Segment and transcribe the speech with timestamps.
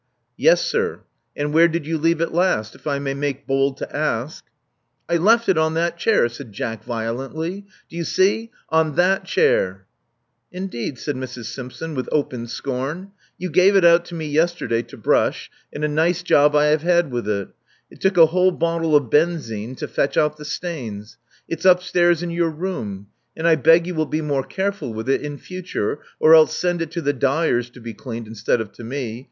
[0.35, 1.01] *'Yes, sir.
[1.35, 4.43] And where did you leave it last, if I may make bold to ask?"
[5.07, 7.67] I left it on that chair," said Jack violently.
[7.87, 8.49] Do you see?
[8.69, 9.85] On that chair."
[10.51, 11.53] Indeed," said Mrs.
[11.53, 13.11] Simpson, with open scorn.
[13.37, 16.81] You gave it out to me yesterday to brush; and a nice job I have
[16.81, 17.49] had with it:
[17.91, 21.19] it took a whole bottle of benzine to fetch out the stains.
[21.47, 25.21] It's upstairs in your room; and I beg you will be more careful with it
[25.21, 28.83] in future, or else send it to the dyers to be cleaned instead of to
[28.83, 29.19] me.